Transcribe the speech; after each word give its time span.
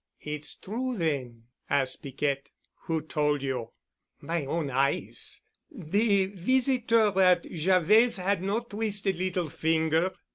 "It's 0.21 0.55
true, 0.55 0.97
then?" 0.97 1.43
asked 1.69 2.01
Piquette. 2.01 2.49
"Who 2.85 3.01
told 3.03 3.43
you?" 3.43 3.69
"My 4.19 4.45
own 4.47 4.71
eyes. 4.71 5.43
The 5.69 6.25
visitor 6.25 7.21
at 7.21 7.43
Javet's 7.43 8.17
had 8.17 8.41
no 8.41 8.61
twisted 8.61 9.19
little 9.19 9.49
finger." 9.49 10.15